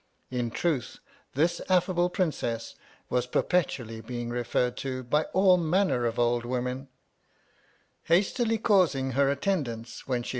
In 0.31 0.49
truth, 0.49 0.97
this 1.35 1.61
affable 1.69 2.09
Princess 2.09 2.73
was 3.07 3.27
perpetually 3.27 4.01
being 4.01 4.29
| 4.29 4.29
referred 4.31 4.75
to, 4.77 5.03
by 5.03 5.25
all 5.25 5.57
manner 5.57 6.07
of 6.07 6.17
old 6.17 6.43
women, 6.43 6.85
j 8.07 8.15
Hastily 8.15 8.57
causing 8.57 9.11
her 9.11 9.29
attendants, 9.29 10.07
when 10.07 10.23
she 10.23 10.29